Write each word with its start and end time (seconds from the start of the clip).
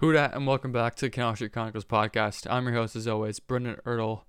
Who 0.00 0.12
dat 0.12 0.32
and 0.32 0.46
welcome 0.46 0.70
back 0.70 0.94
to 0.96 1.10
Canal 1.10 1.34
Street 1.34 1.52
Chronicles 1.52 1.84
podcast. 1.84 2.46
I'm 2.48 2.66
your 2.66 2.74
host 2.74 2.94
as 2.94 3.08
always, 3.08 3.40
Brendan 3.40 3.78
Ertle. 3.84 4.20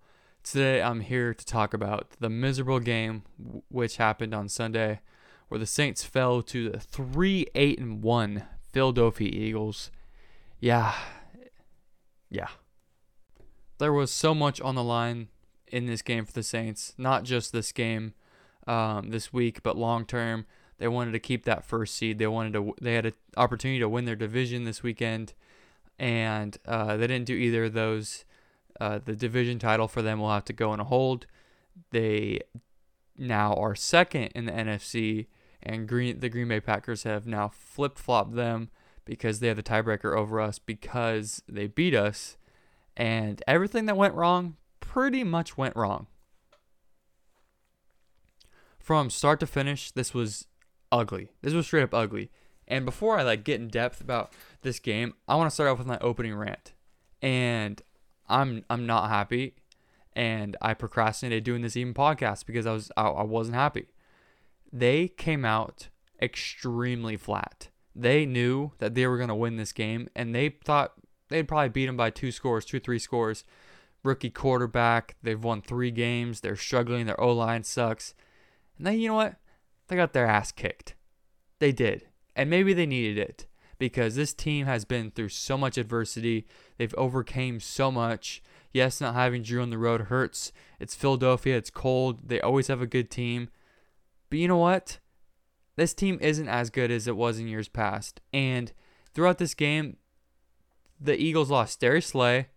Today 0.41 0.81
I'm 0.81 1.01
here 1.01 1.31
to 1.31 1.45
talk 1.45 1.75
about 1.75 2.09
the 2.19 2.27
miserable 2.27 2.79
game 2.79 3.21
which 3.69 3.97
happened 3.97 4.33
on 4.33 4.49
Sunday, 4.49 5.01
where 5.47 5.59
the 5.59 5.67
Saints 5.67 6.03
fell 6.03 6.41
to 6.41 6.71
the 6.71 6.79
three 6.79 7.45
eight 7.53 7.77
and 7.77 8.01
one 8.01 8.45
Philadelphia 8.73 9.29
Eagles. 9.31 9.91
Yeah, 10.59 10.95
yeah. 12.31 12.47
There 13.77 13.93
was 13.93 14.09
so 14.09 14.33
much 14.33 14.59
on 14.61 14.73
the 14.73 14.83
line 14.83 15.27
in 15.67 15.85
this 15.85 16.01
game 16.01 16.25
for 16.25 16.33
the 16.33 16.41
Saints. 16.41 16.95
Not 16.97 17.25
just 17.25 17.51
this 17.51 17.71
game, 17.71 18.15
um, 18.65 19.11
this 19.11 19.31
week, 19.31 19.61
but 19.61 19.77
long 19.77 20.07
term. 20.07 20.47
They 20.79 20.87
wanted 20.87 21.11
to 21.11 21.19
keep 21.19 21.45
that 21.45 21.63
first 21.63 21.93
seed. 21.95 22.17
They 22.17 22.25
wanted 22.25 22.53
to. 22.53 22.73
They 22.81 22.95
had 22.95 23.05
an 23.05 23.13
opportunity 23.37 23.79
to 23.81 23.87
win 23.87 24.05
their 24.05 24.15
division 24.15 24.63
this 24.63 24.81
weekend 24.81 25.35
and 25.99 26.57
uh, 26.65 26.97
they 26.97 27.07
didn't 27.07 27.25
do 27.27 27.35
either 27.35 27.65
of 27.65 27.73
those. 27.73 28.25
Uh, 28.79 28.99
the 29.03 29.15
division 29.15 29.59
title 29.59 29.89
for 29.89 30.01
them 30.01 30.19
will 30.19 30.31
have 30.31 30.45
to 30.45 30.53
go 30.53 30.71
on 30.71 30.79
a 30.79 30.85
hold. 30.85 31.25
They 31.91 32.39
now 33.17 33.53
are 33.53 33.75
second 33.75 34.31
in 34.33 34.45
the 34.45 34.53
NFC, 34.53 35.27
and 35.61 35.87
Green 35.87 36.19
the 36.19 36.29
Green 36.29 36.47
Bay 36.47 36.61
Packers 36.61 37.03
have 37.03 37.27
now 37.27 37.49
flip 37.49 37.97
flopped 37.97 38.35
them 38.35 38.69
because 39.03 39.39
they 39.39 39.47
have 39.47 39.57
the 39.57 39.63
tiebreaker 39.63 40.15
over 40.15 40.39
us 40.39 40.59
because 40.59 41.41
they 41.47 41.67
beat 41.67 41.93
us, 41.93 42.37
and 42.95 43.43
everything 43.47 43.85
that 43.87 43.97
went 43.97 44.13
wrong 44.13 44.55
pretty 44.79 45.23
much 45.23 45.57
went 45.57 45.75
wrong. 45.75 46.07
From 48.79 49.09
start 49.09 49.39
to 49.41 49.47
finish, 49.47 49.91
this 49.91 50.13
was 50.13 50.47
ugly. 50.91 51.29
This 51.41 51.53
was 51.53 51.65
straight 51.67 51.83
up 51.83 51.93
ugly. 51.93 52.31
And 52.69 52.85
before 52.85 53.17
I 53.17 53.23
like 53.23 53.43
get 53.43 53.59
in 53.59 53.67
depth 53.67 53.99
about 53.99 54.31
this 54.61 54.79
game, 54.79 55.15
I 55.27 55.35
want 55.35 55.49
to 55.49 55.53
start 55.53 55.69
off 55.69 55.79
with 55.79 55.87
my 55.87 55.97
opening 55.99 56.35
rant. 56.35 56.73
And 57.21 57.81
I'm 58.27 58.63
I'm 58.69 58.85
not 58.85 59.09
happy, 59.09 59.55
and 60.13 60.55
I 60.61 60.73
procrastinated 60.75 61.43
doing 61.43 61.63
this 61.63 61.75
even 61.75 61.93
podcast 61.93 62.45
because 62.45 62.65
I 62.65 62.73
was 62.73 62.91
I, 62.95 63.07
I 63.07 63.23
wasn't 63.23 63.55
happy. 63.55 63.87
They 64.71 65.07
came 65.07 65.43
out 65.43 65.89
extremely 66.21 67.17
flat. 67.17 67.69
They 67.95 68.25
knew 68.25 68.71
that 68.77 68.93
they 68.93 69.07
were 69.07 69.17
gonna 69.17 69.35
win 69.35 69.57
this 69.57 69.73
game, 69.73 70.07
and 70.15 70.33
they 70.33 70.49
thought 70.49 70.93
they'd 71.29 71.47
probably 71.47 71.69
beat 71.69 71.87
them 71.87 71.97
by 71.97 72.11
two 72.11 72.31
scores, 72.31 72.65
two 72.65 72.79
three 72.79 72.99
scores. 72.99 73.43
Rookie 74.03 74.29
quarterback. 74.29 75.17
They've 75.21 75.43
won 75.43 75.61
three 75.61 75.91
games. 75.91 76.39
They're 76.39 76.55
struggling. 76.55 77.05
Their 77.05 77.19
O 77.19 77.33
line 77.33 77.63
sucks. 77.63 78.13
And 78.77 78.87
then 78.87 78.99
you 78.99 79.09
know 79.09 79.15
what? 79.15 79.35
They 79.87 79.97
got 79.97 80.13
their 80.13 80.25
ass 80.25 80.53
kicked. 80.53 80.95
They 81.59 81.73
did. 81.73 82.07
And 82.39 82.49
maybe 82.49 82.71
they 82.71 82.85
needed 82.85 83.17
it 83.17 83.47
because 83.79 84.15
this 84.15 84.33
team 84.33 84.65
has 84.65 84.85
been 84.85 85.11
through 85.11 85.27
so 85.27 85.57
much 85.57 85.77
adversity. 85.77 86.47
They've 86.77 86.95
overcame 86.95 87.59
so 87.59 87.91
much. 87.91 88.41
Yes, 88.71 89.01
not 89.01 89.13
having 89.13 89.43
Drew 89.43 89.61
on 89.61 89.71
the 89.71 89.77
road 89.77 90.03
hurts. 90.03 90.53
It's 90.79 90.95
Philadelphia. 90.95 91.57
It's 91.57 91.69
cold. 91.69 92.29
They 92.29 92.39
always 92.39 92.67
have 92.67 92.81
a 92.81 92.87
good 92.87 93.11
team. 93.11 93.49
But 94.29 94.39
you 94.39 94.47
know 94.47 94.55
what? 94.55 94.99
This 95.75 95.93
team 95.93 96.17
isn't 96.21 96.47
as 96.47 96.69
good 96.69 96.91
as 96.91 97.09
it 97.09 97.17
was 97.17 97.39
in 97.39 97.49
years 97.49 97.67
past. 97.67 98.21
And 98.31 98.71
throughout 99.13 99.37
this 99.37 99.53
game, 99.53 99.97
the 100.97 101.21
Eagles 101.21 101.51
lost 101.51 101.81
Darius 101.81 102.07
Slay, 102.07 102.47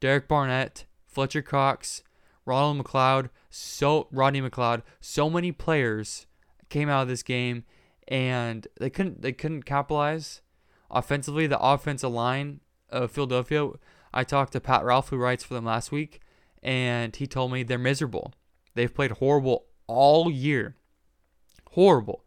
Derek 0.00 0.26
Barnett, 0.26 0.86
Fletcher 1.06 1.42
Cox, 1.42 2.02
Ronald 2.46 2.82
McLeod, 2.82 3.28
so 3.50 4.08
Rodney 4.10 4.40
McLeod, 4.40 4.80
so 5.02 5.28
many 5.28 5.52
players 5.52 6.24
came 6.70 6.88
out 6.88 7.02
of 7.02 7.08
this 7.08 7.22
game 7.22 7.64
and 8.08 8.66
they 8.80 8.90
couldn't 8.90 9.22
they 9.22 9.32
couldn't 9.32 9.62
capitalize 9.62 10.40
offensively. 10.90 11.46
The 11.46 11.60
offensive 11.60 12.10
line 12.10 12.60
of 12.90 13.12
Philadelphia, 13.12 13.68
I 14.12 14.24
talked 14.24 14.52
to 14.54 14.60
Pat 14.60 14.84
Ralph 14.84 15.10
who 15.10 15.16
writes 15.16 15.44
for 15.44 15.54
them 15.54 15.66
last 15.66 15.92
week, 15.92 16.20
and 16.62 17.14
he 17.14 17.26
told 17.26 17.52
me 17.52 17.62
they're 17.62 17.78
miserable. 17.78 18.32
They've 18.74 18.92
played 18.92 19.12
horrible 19.12 19.66
all 19.86 20.30
year. 20.30 20.76
Horrible. 21.72 22.24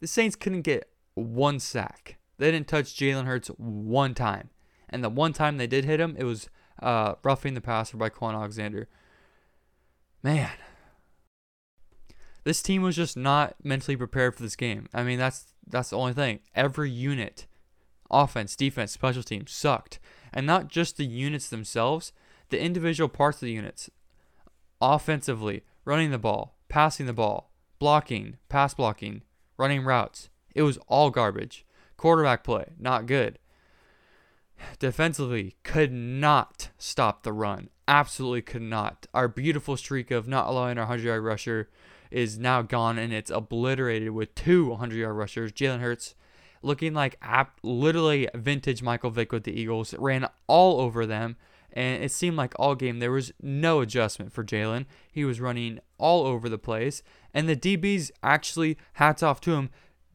The 0.00 0.06
Saints 0.06 0.36
couldn't 0.36 0.62
get 0.62 0.90
one 1.14 1.60
sack. 1.60 2.18
They 2.38 2.50
didn't 2.50 2.68
touch 2.68 2.96
Jalen 2.96 3.26
Hurts 3.26 3.48
one 3.56 4.14
time. 4.14 4.50
And 4.88 5.04
the 5.04 5.08
one 5.08 5.32
time 5.32 5.56
they 5.56 5.66
did 5.66 5.84
hit 5.84 6.00
him, 6.00 6.16
it 6.18 6.24
was 6.24 6.48
uh, 6.82 7.14
roughing 7.22 7.54
the 7.54 7.60
passer 7.60 7.96
by 7.96 8.10
Kwon 8.10 8.34
Alexander. 8.34 8.88
Man, 10.22 10.50
this 12.44 12.62
team 12.62 12.82
was 12.82 12.96
just 12.96 13.16
not 13.16 13.54
mentally 13.62 13.96
prepared 13.96 14.34
for 14.34 14.42
this 14.42 14.56
game. 14.56 14.88
I 14.92 15.02
mean, 15.02 15.18
that's 15.18 15.54
that's 15.66 15.90
the 15.90 15.98
only 15.98 16.12
thing. 16.12 16.40
Every 16.54 16.90
unit, 16.90 17.46
offense, 18.10 18.56
defense, 18.56 18.92
special 18.92 19.22
teams 19.22 19.52
sucked. 19.52 19.98
And 20.32 20.46
not 20.46 20.68
just 20.68 20.96
the 20.96 21.04
units 21.04 21.48
themselves, 21.48 22.12
the 22.48 22.60
individual 22.60 23.08
parts 23.08 23.38
of 23.38 23.46
the 23.46 23.52
units. 23.52 23.90
Offensively, 24.80 25.62
running 25.84 26.10
the 26.10 26.18
ball, 26.18 26.56
passing 26.68 27.06
the 27.06 27.12
ball, 27.12 27.52
blocking, 27.78 28.38
pass 28.48 28.74
blocking, 28.74 29.22
running 29.56 29.84
routes. 29.84 30.30
It 30.54 30.62
was 30.62 30.78
all 30.88 31.10
garbage. 31.10 31.64
Quarterback 31.96 32.42
play, 32.42 32.72
not 32.78 33.06
good. 33.06 33.38
Defensively, 34.78 35.56
could 35.62 35.92
not 35.92 36.70
stop 36.78 37.22
the 37.22 37.32
run. 37.32 37.68
Absolutely 37.86 38.42
could 38.42 38.62
not. 38.62 39.06
Our 39.12 39.28
beautiful 39.28 39.76
streak 39.76 40.10
of 40.10 40.28
not 40.28 40.48
allowing 40.48 40.78
our 40.78 40.84
100 40.84 41.04
yard 41.04 41.24
rusher 41.24 41.68
is 42.12 42.38
now 42.38 42.62
gone 42.62 42.98
and 42.98 43.12
it's 43.12 43.30
obliterated 43.30 44.10
with 44.10 44.34
two 44.34 44.68
100 44.68 44.96
yard 44.96 45.16
rushers. 45.16 45.52
Jalen 45.52 45.80
Hurts 45.80 46.14
looking 46.62 46.94
like 46.94 47.18
ap- 47.22 47.58
literally 47.62 48.28
vintage 48.34 48.82
Michael 48.82 49.10
Vick 49.10 49.32
with 49.32 49.44
the 49.44 49.58
Eagles, 49.58 49.94
ran 49.94 50.28
all 50.46 50.80
over 50.80 51.06
them. 51.06 51.36
And 51.72 52.04
it 52.04 52.12
seemed 52.12 52.36
like 52.36 52.54
all 52.58 52.74
game 52.74 52.98
there 52.98 53.10
was 53.10 53.32
no 53.40 53.80
adjustment 53.80 54.32
for 54.32 54.44
Jalen. 54.44 54.84
He 55.10 55.24
was 55.24 55.40
running 55.40 55.80
all 55.98 56.26
over 56.26 56.48
the 56.48 56.58
place. 56.58 57.02
And 57.32 57.48
the 57.48 57.56
DBs 57.56 58.10
actually, 58.22 58.76
hats 58.94 59.22
off 59.22 59.40
to 59.42 59.54
him, 59.54 59.70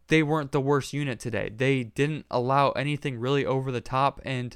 they 0.07 0.23
weren't 0.23 0.51
the 0.51 0.61
worst 0.61 0.93
unit 0.93 1.19
today. 1.19 1.51
They 1.53 1.83
didn't 1.83 2.25
allow 2.29 2.71
anything 2.71 3.19
really 3.19 3.45
over 3.45 3.71
the 3.71 3.81
top. 3.81 4.21
And 4.23 4.55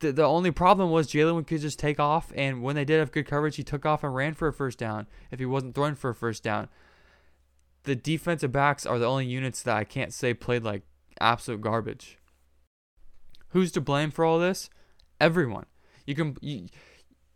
the, 0.00 0.12
the 0.12 0.24
only 0.24 0.50
problem 0.50 0.90
was 0.90 1.10
Jalen 1.10 1.46
could 1.46 1.60
just 1.60 1.78
take 1.78 2.00
off, 2.00 2.32
and 2.34 2.62
when 2.62 2.74
they 2.74 2.84
did 2.84 2.98
have 2.98 3.12
good 3.12 3.26
coverage, 3.26 3.56
he 3.56 3.62
took 3.62 3.86
off 3.86 4.02
and 4.02 4.14
ran 4.14 4.34
for 4.34 4.48
a 4.48 4.52
first 4.52 4.78
down 4.78 5.06
if 5.30 5.38
he 5.38 5.46
wasn't 5.46 5.74
throwing 5.74 5.94
for 5.94 6.10
a 6.10 6.14
first 6.14 6.42
down. 6.42 6.68
The 7.84 7.94
defensive 7.94 8.50
backs 8.50 8.84
are 8.84 8.98
the 8.98 9.06
only 9.06 9.26
units 9.26 9.62
that 9.62 9.76
I 9.76 9.84
can't 9.84 10.12
say 10.12 10.34
played 10.34 10.64
like 10.64 10.82
absolute 11.20 11.60
garbage. 11.60 12.18
Who's 13.50 13.70
to 13.72 13.80
blame 13.80 14.10
for 14.10 14.24
all 14.24 14.40
this? 14.40 14.68
Everyone. 15.20 15.66
You 16.04 16.14
can 16.14 16.36
you, 16.40 16.66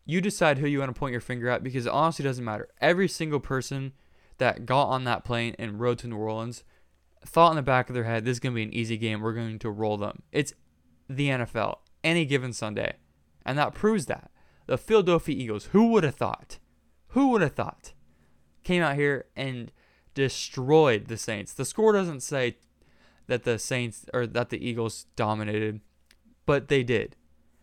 you 0.04 0.20
decide 0.20 0.58
who 0.58 0.66
you 0.66 0.80
want 0.80 0.92
to 0.92 0.98
point 0.98 1.12
your 1.12 1.20
finger 1.20 1.48
at 1.48 1.62
because 1.62 1.86
it 1.86 1.92
honestly 1.92 2.24
doesn't 2.24 2.44
matter. 2.44 2.68
Every 2.80 3.06
single 3.06 3.40
person 3.40 3.92
that 4.38 4.66
got 4.66 4.88
on 4.88 5.04
that 5.04 5.24
plane 5.24 5.54
and 5.58 5.78
rode 5.78 5.98
to 6.00 6.08
New 6.08 6.16
Orleans 6.16 6.64
thought 7.24 7.50
in 7.50 7.56
the 7.56 7.62
back 7.62 7.88
of 7.88 7.94
their 7.94 8.04
head, 8.04 8.24
this 8.24 8.32
is 8.32 8.40
going 8.40 8.54
to 8.54 8.56
be 8.56 8.62
an 8.62 8.74
easy 8.74 8.96
game. 8.96 9.20
We're 9.20 9.34
going 9.34 9.58
to 9.60 9.70
roll 9.70 9.96
them. 9.96 10.22
It's 10.32 10.52
the 11.08 11.28
NFL 11.28 11.78
any 12.02 12.24
given 12.24 12.52
Sunday. 12.52 12.94
And 13.44 13.58
that 13.58 13.74
proves 13.74 14.06
that. 14.06 14.30
The 14.66 14.78
Philadelphia 14.78 15.36
Eagles, 15.36 15.66
who 15.66 15.88
would 15.88 16.04
have 16.04 16.14
thought? 16.14 16.58
Who 17.08 17.28
would 17.28 17.42
have 17.42 17.54
thought? 17.54 17.92
Came 18.62 18.82
out 18.82 18.96
here 18.96 19.26
and 19.34 19.72
destroyed 20.14 21.06
the 21.06 21.16
Saints. 21.16 21.52
The 21.52 21.64
score 21.64 21.92
doesn't 21.92 22.20
say 22.20 22.56
that 23.26 23.44
the 23.44 23.58
Saints 23.58 24.06
or 24.12 24.26
that 24.26 24.50
the 24.50 24.64
Eagles 24.64 25.06
dominated, 25.16 25.80
but 26.46 26.68
they 26.68 26.82
did. 26.82 27.16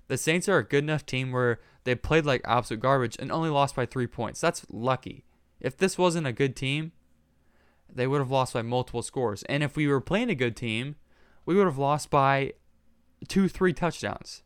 The 0.08 0.18
Saints 0.18 0.50
are 0.50 0.58
a 0.58 0.68
good 0.68 0.84
enough 0.84 1.06
team 1.06 1.32
where 1.32 1.60
they 1.84 1.96
played 1.96 2.26
like 2.26 2.42
absolute 2.46 2.82
garbage 2.82 3.16
and 3.20 3.32
only 3.32 3.50
lost 3.50 3.76
by 3.76 3.86
three 3.86 4.08
points. 4.08 4.42
That's 4.42 4.66
lucky. 4.70 5.26
If 5.60 5.78
this 5.78 5.98
wasn't 5.98 6.28
a 6.28 6.34
good 6.34 6.56
team, 6.56 6.92
they 7.94 8.08
would 8.08 8.20
have 8.20 8.32
lost 8.32 8.54
by 8.54 8.62
multiple 8.62 9.02
scores. 9.02 9.44
And 9.44 9.64
if 9.64 9.76
we 9.76 9.88
were 9.88 10.02
playing 10.02 10.30
a 10.30 10.36
good 10.36 10.56
team, 10.56 10.96
we 11.46 11.56
would 11.56 11.66
have 11.66 11.78
lost 11.78 12.10
by 12.10 12.54
two, 13.28 13.48
three 13.48 13.74
touchdowns. 13.74 14.44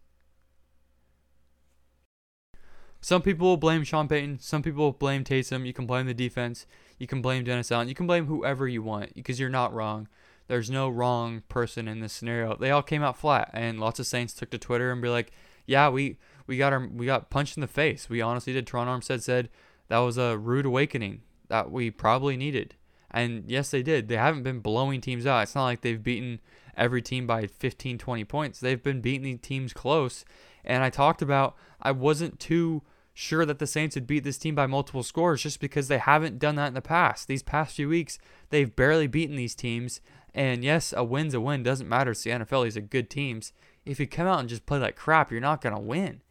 Some 3.02 3.24
people 3.24 3.58
blame 3.58 3.84
Sean 3.84 4.08
Payton. 4.08 4.40
Some 4.40 4.62
people 4.62 4.92
blame 4.92 5.24
Taysom. 5.24 5.66
You 5.66 5.74
can 5.74 5.88
blame 5.88 6.06
the 6.06 6.14
defense. 6.14 6.68
You 7.00 7.08
can 7.08 7.22
blame 7.22 7.44
Dennis 7.44 7.72
Allen. 7.72 7.90
You 7.90 7.96
can 7.96 8.06
blame 8.06 8.28
whoever 8.28 8.68
you 8.68 8.84
want 8.84 9.16
because 9.16 9.40
you're 9.40 9.50
not 9.50 9.74
wrong. 9.74 10.08
There's 10.48 10.70
no 10.70 10.88
wrong 10.88 11.42
person 11.50 11.88
in 11.88 12.00
this 12.00 12.14
scenario. 12.14 12.56
They 12.56 12.70
all 12.70 12.84
came 12.84 13.02
out 13.02 13.18
flat, 13.18 13.50
and 13.54 13.80
lots 13.80 14.00
of 14.00 14.06
Saints 14.06 14.34
took 14.34 14.52
to 14.52 14.60
Twitter 14.60 14.92
and 14.92 15.02
be 15.02 15.10
like, 15.10 15.32
"Yeah, 15.66 15.90
we 15.90 16.18
we 16.46 16.58
got 16.58 16.74
our 16.74 16.88
we 16.88 17.06
got 17.06 17.30
punched 17.30 17.58
in 17.58 17.62
the 17.62 17.68
face. 17.68 18.10
We 18.10 18.22
honestly 18.22 18.54
did. 18.54 18.68
Terron 18.68 18.88
Armstead 18.88 19.22
said 19.22 19.50
that 19.88 20.00
was 20.00 20.18
a 20.18 20.38
rude 20.38 20.66
awakening 20.66 21.22
that 21.48 21.72
we 21.72 21.90
probably 21.90 22.38
needed. 22.38 22.76
And 23.12 23.44
yes, 23.48 23.72
they 23.72 23.84
did. 23.84 24.08
They 24.08 24.18
haven't 24.18 24.44
been 24.44 24.60
blowing 24.60 25.02
teams 25.02 25.26
out. 25.26 25.44
It's 25.44 25.56
not 25.56 25.66
like 25.66 25.82
they've 25.82 26.02
beaten 26.02 26.40
every 26.76 27.02
team 27.02 27.28
by 27.28 27.48
15, 27.48 27.98
20 27.98 28.24
points. 28.26 28.60
They've 28.60 28.82
been 28.82 29.02
beating 29.02 29.24
these 29.24 29.42
teams 29.42 29.74
close. 29.74 30.26
And 30.64 30.84
I 30.84 30.90
talked 30.90 31.22
about 31.22 31.56
I 31.82 31.92
wasn't 31.92 32.40
too 32.40 32.84
sure 33.14 33.46
that 33.46 33.60
the 33.60 33.68
Saints 33.68 33.96
would 33.96 34.08
beat 34.08 34.24
this 34.24 34.38
team 34.38 34.56
by 34.56 34.68
multiple 34.68 35.04
scores 35.04 35.44
just 35.44 35.60
because 35.60 35.88
they 35.88 35.98
haven't 35.98 36.40
done 36.40 36.56
that 36.56 36.68
in 36.68 36.74
the 36.74 36.82
past. 36.82 37.28
These 37.28 37.44
past 37.44 37.76
few 37.76 37.90
weeks, 37.90 38.18
they've 38.50 38.74
barely 38.74 39.08
beaten 39.08 39.36
these 39.36 39.56
teams. 39.56 40.02
And 40.34 40.64
yes, 40.64 40.94
a 40.96 41.04
win's 41.04 41.34
a 41.34 41.42
win. 41.42 41.64
Doesn't 41.64 41.90
matter. 41.90 42.12
It's 42.12 42.24
the 42.24 42.30
NFL. 42.30 42.64
These 42.64 42.78
are 42.78 42.82
good 42.82 43.10
teams. 43.10 43.52
If 43.86 44.00
you 44.00 44.08
come 44.08 44.28
out 44.28 44.40
and 44.40 44.50
just 44.50 44.66
play 44.66 44.80
like 44.80 44.96
crap, 44.96 45.32
you're 45.32 45.42
not 45.42 45.62
going 45.62 45.76
to 45.76 45.82
win. 45.82 46.22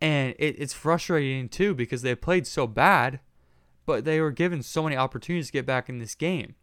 And 0.00 0.34
it, 0.38 0.56
it's 0.58 0.74
frustrating 0.74 1.48
too 1.48 1.74
because 1.74 2.02
they 2.02 2.14
played 2.14 2.46
so 2.46 2.66
bad, 2.66 3.20
but 3.86 4.04
they 4.04 4.20
were 4.20 4.30
given 4.30 4.62
so 4.62 4.82
many 4.82 4.96
opportunities 4.96 5.46
to 5.46 5.52
get 5.52 5.64
back 5.66 5.88
in 5.88 5.98
this 5.98 6.14
game. 6.14 6.54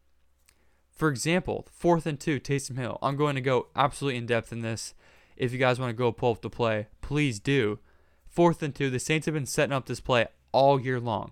For 0.92 1.10
example, 1.10 1.68
fourth 1.72 2.06
and 2.06 2.20
two, 2.20 2.40
Taysom 2.40 2.78
Hill. 2.78 3.00
I'm 3.02 3.16
going 3.16 3.36
to 3.36 3.42
go 3.42 3.68
absolutely 3.76 4.20
in 4.20 4.26
depth 4.26 4.52
in 4.52 4.62
this. 4.62 4.94
If 5.36 5.52
you 5.52 5.58
guys 5.58 5.80
want 5.80 5.90
to 5.90 5.98
go 5.98 6.12
pull 6.12 6.34
up 6.34 6.42
the 6.42 6.50
play, 6.50 6.88
please 7.02 7.40
do. 7.40 7.80
Fourth 8.28 8.62
and 8.62 8.76
two, 8.76 8.90
the 8.90 9.00
Saints 9.00 9.26
have 9.26 9.34
been 9.34 9.48
setting 9.48 9.74
up 9.74 9.88
this 9.88 10.00
play 10.00 10.28
all 10.52 10.80
year 10.80 11.00
long. 11.00 11.32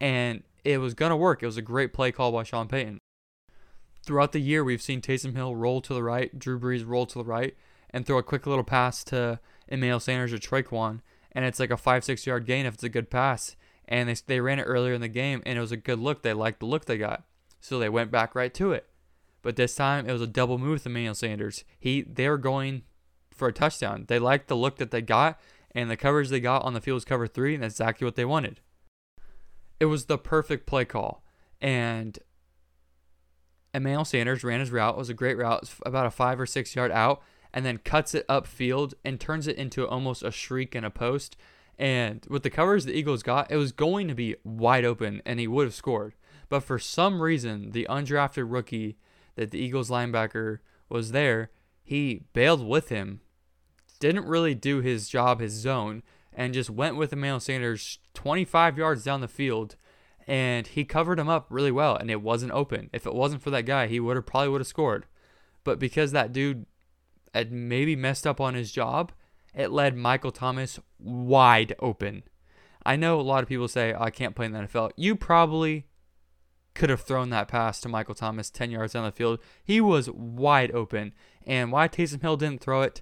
And 0.00 0.44
it 0.64 0.78
was 0.78 0.94
going 0.94 1.10
to 1.10 1.16
work. 1.16 1.42
It 1.42 1.46
was 1.46 1.56
a 1.56 1.62
great 1.62 1.92
play 1.92 2.12
call 2.12 2.30
by 2.30 2.44
Sean 2.44 2.68
Payton. 2.68 2.98
Throughout 4.04 4.32
the 4.32 4.40
year, 4.40 4.62
we've 4.62 4.82
seen 4.82 5.00
Taysom 5.00 5.34
Hill 5.34 5.56
roll 5.56 5.80
to 5.80 5.94
the 5.94 6.02
right, 6.02 6.38
Drew 6.38 6.60
Brees 6.60 6.86
roll 6.86 7.06
to 7.06 7.18
the 7.18 7.24
right, 7.24 7.56
and 7.90 8.06
throw 8.06 8.18
a 8.18 8.22
quick 8.22 8.46
little 8.46 8.64
pass 8.64 9.02
to 9.04 9.40
Emmanuel 9.66 10.00
Sanders 10.00 10.32
or 10.32 10.38
Tre'Quan 10.38 11.00
and 11.34 11.44
it's 11.44 11.58
like 11.58 11.70
a 11.70 11.76
five 11.76 12.04
six 12.04 12.26
yard 12.26 12.46
gain 12.46 12.66
if 12.66 12.74
it's 12.74 12.84
a 12.84 12.88
good 12.88 13.10
pass. 13.10 13.56
And 13.86 14.08
they 14.08 14.16
they 14.26 14.40
ran 14.40 14.58
it 14.58 14.64
earlier 14.64 14.94
in 14.94 15.00
the 15.00 15.08
game, 15.08 15.42
and 15.44 15.58
it 15.58 15.60
was 15.60 15.72
a 15.72 15.76
good 15.76 15.98
look. 15.98 16.22
They 16.22 16.32
liked 16.32 16.60
the 16.60 16.66
look 16.66 16.86
they 16.86 16.98
got, 16.98 17.24
so 17.60 17.78
they 17.78 17.88
went 17.88 18.10
back 18.10 18.34
right 18.34 18.52
to 18.54 18.72
it. 18.72 18.88
But 19.42 19.56
this 19.56 19.74
time 19.74 20.08
it 20.08 20.12
was 20.12 20.22
a 20.22 20.26
double 20.26 20.58
move 20.58 20.72
with 20.72 20.86
Emmanuel 20.86 21.14
Sanders. 21.14 21.64
He 21.78 22.02
they 22.02 22.28
were 22.28 22.38
going 22.38 22.82
for 23.30 23.48
a 23.48 23.52
touchdown. 23.52 24.06
They 24.08 24.18
liked 24.18 24.48
the 24.48 24.56
look 24.56 24.76
that 24.78 24.90
they 24.90 25.02
got, 25.02 25.38
and 25.72 25.90
the 25.90 25.96
coverage 25.96 26.30
they 26.30 26.40
got 26.40 26.62
on 26.62 26.72
the 26.72 26.80
field 26.80 26.94
was 26.94 27.04
cover 27.04 27.26
three, 27.26 27.54
and 27.54 27.62
that's 27.62 27.74
exactly 27.74 28.04
what 28.04 28.16
they 28.16 28.24
wanted. 28.24 28.60
It 29.80 29.86
was 29.86 30.06
the 30.06 30.16
perfect 30.16 30.66
play 30.66 30.84
call, 30.84 31.24
and 31.60 32.18
Emmanuel 33.74 34.04
Sanders 34.04 34.44
ran 34.44 34.60
his 34.60 34.70
route. 34.70 34.94
It 34.94 34.98
was 34.98 35.10
a 35.10 35.14
great 35.14 35.36
route, 35.36 35.68
about 35.84 36.06
a 36.06 36.10
five 36.10 36.40
or 36.40 36.46
six 36.46 36.74
yard 36.74 36.92
out, 36.92 37.20
and 37.52 37.66
then 37.66 37.78
cuts 37.78 38.14
it 38.14 38.26
upfield 38.28 38.94
and 39.04 39.20
turns 39.20 39.46
it 39.46 39.56
into 39.56 39.86
almost 39.86 40.22
a 40.22 40.30
shriek 40.30 40.74
and 40.74 40.86
a 40.86 40.90
post. 40.90 41.36
And 41.78 42.24
with 42.28 42.42
the 42.42 42.50
covers 42.50 42.84
the 42.84 42.96
Eagles 42.96 43.22
got, 43.22 43.50
it 43.50 43.56
was 43.56 43.72
going 43.72 44.08
to 44.08 44.14
be 44.14 44.36
wide 44.44 44.84
open 44.84 45.22
and 45.26 45.40
he 45.40 45.48
would 45.48 45.66
have 45.66 45.74
scored. 45.74 46.14
But 46.48 46.60
for 46.60 46.78
some 46.78 47.20
reason, 47.20 47.72
the 47.72 47.86
undrafted 47.90 48.50
rookie 48.50 48.96
that 49.34 49.50
the 49.50 49.58
Eagles 49.58 49.90
linebacker 49.90 50.58
was 50.88 51.12
there, 51.12 51.50
he 51.82 52.22
bailed 52.32 52.64
with 52.64 52.90
him, 52.90 53.20
didn't 53.98 54.26
really 54.26 54.54
do 54.54 54.80
his 54.80 55.08
job, 55.08 55.40
his 55.40 55.52
zone, 55.52 56.02
and 56.32 56.54
just 56.54 56.70
went 56.70 56.96
with 56.96 57.12
Emmanuel 57.12 57.40
Sanders 57.40 57.98
25 58.14 58.78
yards 58.78 59.04
down 59.04 59.20
the 59.20 59.28
field. 59.28 59.76
And 60.26 60.66
he 60.66 60.84
covered 60.84 61.18
him 61.18 61.28
up 61.28 61.46
really 61.50 61.70
well, 61.70 61.96
and 61.96 62.10
it 62.10 62.22
wasn't 62.22 62.52
open. 62.52 62.88
If 62.92 63.06
it 63.06 63.14
wasn't 63.14 63.42
for 63.42 63.50
that 63.50 63.66
guy, 63.66 63.88
he 63.88 64.00
would 64.00 64.16
have 64.16 64.24
probably 64.24 64.48
would 64.48 64.60
have 64.62 64.66
scored. 64.68 65.06
But 65.64 65.78
because 65.78 66.12
that 66.12 66.32
dude 66.32 66.64
had 67.34 67.52
maybe 67.52 67.94
messed 67.94 68.26
up 68.26 68.40
on 68.40 68.54
his 68.54 68.72
job, 68.72 69.12
it 69.54 69.70
led 69.70 69.96
Michael 69.96 70.32
Thomas 70.32 70.78
wide 70.98 71.74
open. 71.78 72.24
I 72.84 72.96
know 72.96 73.18
a 73.18 73.22
lot 73.22 73.42
of 73.42 73.48
people 73.48 73.68
say, 73.68 73.92
oh, 73.92 74.02
I 74.02 74.10
can't 74.10 74.34
play 74.34 74.46
in 74.46 74.52
the 74.52 74.60
NFL. 74.60 74.90
You 74.96 75.16
probably 75.16 75.86
could 76.74 76.90
have 76.90 77.00
thrown 77.00 77.30
that 77.30 77.48
pass 77.48 77.80
to 77.80 77.88
Michael 77.88 78.14
Thomas 78.14 78.50
10 78.50 78.70
yards 78.70 78.92
down 78.92 79.04
the 79.04 79.12
field. 79.12 79.38
He 79.62 79.80
was 79.80 80.10
wide 80.10 80.72
open. 80.72 81.12
And 81.46 81.72
why 81.72 81.88
Taysom 81.88 82.20
Hill 82.20 82.36
didn't 82.36 82.60
throw 82.60 82.82
it, 82.82 83.00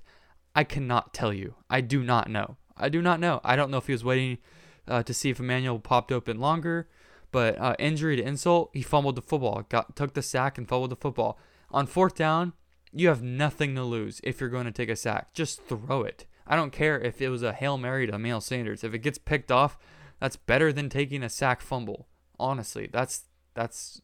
I 0.54 0.64
cannot 0.64 1.14
tell 1.14 1.32
you. 1.32 1.54
I 1.70 1.80
do 1.80 2.02
not 2.04 2.30
know. 2.30 2.56
I 2.76 2.88
do 2.88 3.00
not 3.02 3.18
know. 3.18 3.40
I 3.42 3.56
don't 3.56 3.70
know 3.70 3.78
if 3.78 3.86
he 3.86 3.92
was 3.92 4.04
waiting 4.04 4.38
uh, 4.86 5.02
to 5.02 5.14
see 5.14 5.30
if 5.30 5.40
Emmanuel 5.40 5.78
popped 5.78 6.12
open 6.12 6.38
longer. 6.38 6.88
But 7.30 7.58
uh, 7.58 7.74
injury 7.78 8.16
to 8.16 8.22
insult, 8.22 8.70
he 8.74 8.82
fumbled 8.82 9.16
the 9.16 9.22
football, 9.22 9.64
got 9.70 9.96
took 9.96 10.12
the 10.12 10.22
sack 10.22 10.58
and 10.58 10.68
fumbled 10.68 10.90
the 10.90 10.96
football. 10.96 11.38
On 11.70 11.86
fourth 11.86 12.14
down, 12.14 12.52
you 12.92 13.08
have 13.08 13.22
nothing 13.22 13.74
to 13.74 13.82
lose 13.82 14.20
if 14.22 14.38
you're 14.38 14.50
going 14.50 14.66
to 14.66 14.72
take 14.72 14.90
a 14.90 14.96
sack. 14.96 15.32
Just 15.32 15.64
throw 15.64 16.02
it. 16.02 16.26
I 16.52 16.54
don't 16.54 16.70
care 16.70 17.00
if 17.00 17.22
it 17.22 17.30
was 17.30 17.42
a 17.42 17.54
Hail 17.54 17.78
Mary 17.78 18.06
to 18.06 18.14
Emmanuel 18.14 18.42
Sanders. 18.42 18.84
If 18.84 18.92
it 18.92 18.98
gets 18.98 19.16
picked 19.16 19.50
off, 19.50 19.78
that's 20.20 20.36
better 20.36 20.70
than 20.70 20.90
taking 20.90 21.22
a 21.22 21.30
sack 21.30 21.62
fumble. 21.62 22.08
Honestly, 22.38 22.90
that's 22.92 23.22
that's 23.54 24.02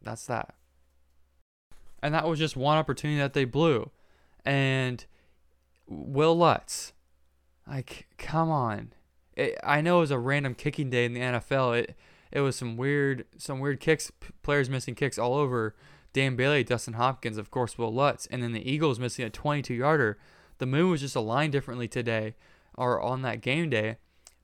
that's 0.00 0.26
that. 0.26 0.54
And 2.00 2.14
that 2.14 2.28
was 2.28 2.38
just 2.38 2.56
one 2.56 2.78
opportunity 2.78 3.18
that 3.18 3.32
they 3.32 3.44
blew. 3.44 3.90
And 4.44 5.04
Wil 5.88 6.38
Lutz, 6.38 6.92
like, 7.66 8.06
come 8.16 8.48
on. 8.48 8.92
It, 9.34 9.58
I 9.64 9.80
know 9.80 9.96
it 9.96 10.02
was 10.02 10.12
a 10.12 10.20
random 10.20 10.54
kicking 10.54 10.88
day 10.88 11.04
in 11.04 11.14
the 11.14 11.20
NFL. 11.20 11.80
It 11.80 11.96
it 12.30 12.42
was 12.42 12.54
some 12.54 12.76
weird 12.76 13.24
some 13.38 13.58
weird 13.58 13.80
kicks, 13.80 14.12
players 14.44 14.70
missing 14.70 14.94
kicks 14.94 15.18
all 15.18 15.34
over 15.34 15.74
Dan 16.12 16.36
Bailey, 16.36 16.62
Dustin 16.62 16.94
Hopkins, 16.94 17.38
of 17.38 17.50
course, 17.50 17.76
Wil 17.76 17.92
Lutz, 17.92 18.26
and 18.26 18.40
then 18.40 18.52
the 18.52 18.70
Eagles 18.70 19.00
missing 19.00 19.24
a 19.24 19.30
22 19.30 19.74
yarder. 19.74 20.16
The 20.62 20.66
moon 20.66 20.90
was 20.90 21.00
just 21.00 21.16
aligned 21.16 21.50
differently 21.50 21.88
today 21.88 22.36
or 22.76 23.00
on 23.00 23.22
that 23.22 23.40
game 23.40 23.68
day. 23.68 23.96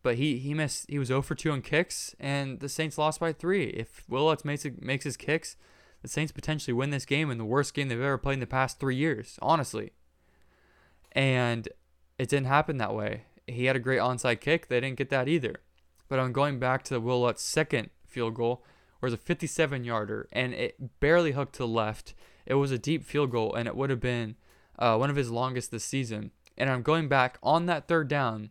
But 0.02 0.16
he, 0.16 0.38
he 0.38 0.52
missed 0.52 0.86
he 0.88 0.98
was 0.98 1.06
0 1.06 1.22
for 1.22 1.36
2 1.36 1.52
on 1.52 1.62
kicks 1.62 2.12
and 2.18 2.58
the 2.58 2.68
Saints 2.68 2.98
lost 2.98 3.20
by 3.20 3.32
three. 3.32 3.66
If 3.66 4.02
Wil 4.08 4.24
Lutz 4.24 4.44
makes 4.44 4.66
makes 4.80 5.04
his 5.04 5.16
kicks, 5.16 5.56
the 6.02 6.08
Saints 6.08 6.32
potentially 6.32 6.74
win 6.74 6.90
this 6.90 7.04
game 7.04 7.30
in 7.30 7.38
the 7.38 7.44
worst 7.44 7.72
game 7.72 7.86
they've 7.86 8.00
ever 8.00 8.18
played 8.18 8.34
in 8.34 8.40
the 8.40 8.48
past 8.48 8.80
three 8.80 8.96
years, 8.96 9.38
honestly. 9.40 9.92
And 11.12 11.68
it 12.18 12.28
didn't 12.28 12.48
happen 12.48 12.78
that 12.78 12.96
way. 12.96 13.22
He 13.46 13.66
had 13.66 13.76
a 13.76 13.78
great 13.78 14.00
onside 14.00 14.40
kick. 14.40 14.66
They 14.66 14.80
didn't 14.80 14.98
get 14.98 15.10
that 15.10 15.28
either. 15.28 15.60
But 16.08 16.18
I'm 16.18 16.32
going 16.32 16.58
back 16.58 16.82
to 16.86 16.98
Wil 16.98 17.20
Lutz's 17.20 17.46
second 17.46 17.90
field 18.08 18.34
goal 18.34 18.64
where 18.98 19.06
was 19.06 19.14
a 19.14 19.22
57 19.22 19.84
yarder 19.84 20.28
and 20.32 20.52
it 20.52 20.98
barely 20.98 21.30
hooked 21.30 21.52
to 21.52 21.58
the 21.58 21.68
left. 21.68 22.14
It 22.44 22.54
was 22.54 22.72
a 22.72 22.76
deep 22.76 23.04
field 23.04 23.30
goal 23.30 23.54
and 23.54 23.68
it 23.68 23.76
would 23.76 23.90
have 23.90 24.00
been 24.00 24.34
uh, 24.78 24.96
one 24.96 25.10
of 25.10 25.16
his 25.16 25.30
longest 25.30 25.70
this 25.70 25.84
season. 25.84 26.30
And 26.56 26.70
I'm 26.70 26.82
going 26.82 27.08
back 27.08 27.38
on 27.42 27.66
that 27.66 27.88
third 27.88 28.08
down. 28.08 28.50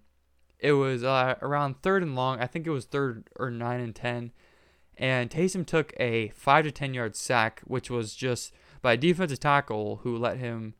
It 0.60 0.74
was 0.74 1.03
uh, 1.03 1.36
around 1.41 1.81
third 1.81 2.03
and 2.03 2.15
long. 2.15 2.39
I 2.39 2.48
think 2.48 2.65
it 2.65 2.72
was 2.72 2.86
third 2.86 3.27
or 3.38 3.51
nine 3.51 3.79
and 3.79 3.96
10. 3.96 4.31
And 4.98 5.29
Taysom 5.29 5.65
took 5.65 5.93
a 6.00 6.29
five 6.29 6.65
to 6.65 6.72
10 6.72 6.93
yard 6.93 7.15
sack, 7.15 7.62
which 7.65 7.89
was 7.89 8.15
just 8.15 8.53
by 8.81 8.93
a 8.93 8.98
defensive 8.98 9.39
tackle 9.39 9.98
who 10.03 10.17
let 10.17 10.38
him. 10.38 10.74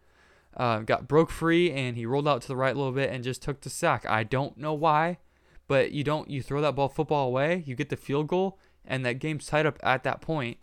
Uh, 0.56 0.80
got 0.80 1.08
broke 1.08 1.30
free 1.30 1.72
and 1.72 1.96
he 1.96 2.06
rolled 2.08 2.27
out 2.27 2.42
to 2.42 2.48
the 2.48 2.56
right 2.56 2.74
a 2.74 2.77
little 2.77 2.92
bit 2.92 3.12
and 3.12 3.24
just 3.24 3.44
took 3.44 3.62
the 3.62 3.70
sack. 3.70 4.08
I 4.08 4.24
don't 4.24 4.58
know 4.58 4.74
why, 4.74 5.20
but 5.68 5.92
you 5.92 6.04
don't 6.04 6.32
you 6.32 6.42
throw 6.42 6.62
that 6.62 6.74
ball 6.74 6.89
football 6.89 7.27
away, 7.27 7.62
you 7.68 7.75
get 7.75 7.89
the 7.89 7.96
field 7.96 8.27
goal, 8.27 8.58
and 8.84 9.06
that 9.06 9.20
game's 9.20 9.46
tied 9.46 9.68
up 9.68 9.77
at 9.84 10.04
that 10.04 10.20
point. 10.20 10.58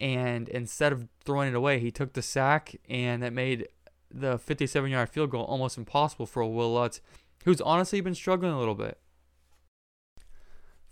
And 0.00 0.48
instead 0.48 0.92
of 0.92 1.06
throwing 1.24 1.50
it 1.50 1.54
away, 1.54 1.78
he 1.78 1.92
took 1.92 2.14
the 2.14 2.22
sack, 2.22 2.74
and 2.88 3.22
that 3.22 3.32
made 3.32 3.68
the 4.10 4.38
57 4.38 4.90
yard 4.90 5.08
field 5.08 5.30
goal 5.30 5.44
almost 5.44 5.78
impossible 5.78 6.26
for 6.26 6.44
Wil 6.44 6.74
Lutz, 6.74 7.00
who's 7.44 7.60
honestly 7.60 8.00
been 8.00 8.14
struggling 8.14 8.52
a 8.52 8.58
little 8.58 8.74
bit. 8.74 8.98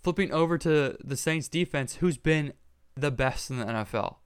Flipping 0.03 0.33
over 0.33 0.57
to 0.59 0.97
the 1.03 1.17
Saints 1.17 1.49
defense, 1.49 1.97
who's 1.97 2.17
been 2.17 2.53
the 2.95 3.11
best 3.11 3.51
in 3.51 3.59
the 3.59 3.65
NFL. 3.65 4.17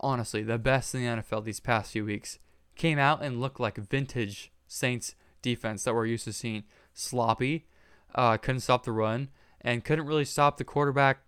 Honestly, 0.00 0.42
the 0.42 0.58
best 0.58 0.94
in 0.94 1.02
the 1.02 1.22
NFL 1.22 1.44
these 1.44 1.60
past 1.60 1.92
few 1.92 2.04
weeks. 2.04 2.38
Came 2.74 2.98
out 2.98 3.22
and 3.22 3.40
looked 3.40 3.60
like 3.60 3.76
vintage 3.76 4.52
Saints 4.66 5.14
defense 5.42 5.84
that 5.84 5.94
we're 5.94 6.06
used 6.06 6.24
to 6.24 6.32
seeing. 6.32 6.64
Sloppy, 6.92 7.66
uh, 8.14 8.36
couldn't 8.36 8.60
stop 8.60 8.84
the 8.84 8.92
run, 8.92 9.28
and 9.60 9.84
couldn't 9.84 10.06
really 10.06 10.24
stop 10.24 10.56
the 10.56 10.64
quarterback 10.64 11.20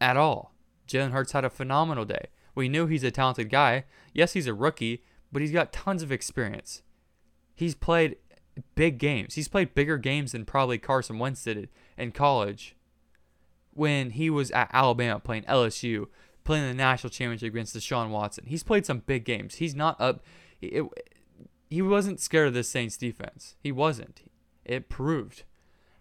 at 0.00 0.16
all. 0.16 0.54
Jalen 0.88 1.12
Hurts 1.12 1.32
had 1.32 1.44
a 1.44 1.50
phenomenal 1.50 2.04
day. 2.04 2.26
We 2.54 2.68
knew 2.68 2.86
he's 2.86 3.04
a 3.04 3.10
talented 3.10 3.50
guy. 3.50 3.84
Yes, 4.12 4.32
he's 4.34 4.46
a 4.46 4.54
rookie, 4.54 5.02
but 5.34 5.42
he's 5.42 5.50
got 5.50 5.72
tons 5.72 6.02
of 6.02 6.12
experience. 6.12 6.82
He's 7.56 7.74
played 7.74 8.16
big 8.76 8.98
games. 8.98 9.34
He's 9.34 9.48
played 9.48 9.74
bigger 9.74 9.98
games 9.98 10.30
than 10.30 10.44
probably 10.44 10.78
Carson 10.78 11.18
Wentz 11.18 11.42
did 11.42 11.68
in 11.98 12.12
college 12.12 12.76
when 13.72 14.10
he 14.10 14.30
was 14.30 14.52
at 14.52 14.70
Alabama 14.72 15.18
playing 15.18 15.42
LSU, 15.42 16.06
playing 16.44 16.68
the 16.68 16.74
national 16.74 17.10
championship 17.10 17.52
against 17.52 17.76
Deshaun 17.76 18.10
Watson. 18.10 18.44
He's 18.46 18.62
played 18.62 18.86
some 18.86 19.00
big 19.00 19.24
games. 19.24 19.56
He's 19.56 19.74
not 19.74 20.00
up. 20.00 20.24
It, 20.62 20.84
he 21.68 21.82
wasn't 21.82 22.20
scared 22.20 22.46
of 22.46 22.54
this 22.54 22.68
Saints 22.68 22.96
defense. 22.96 23.56
He 23.58 23.72
wasn't. 23.72 24.30
It 24.64 24.88
proved. 24.88 25.42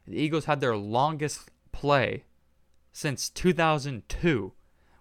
The 0.07 0.15
Eagles 0.15 0.45
had 0.45 0.61
their 0.61 0.77
longest 0.77 1.49
play 1.71 2.25
since 2.91 3.29
2002 3.31 4.53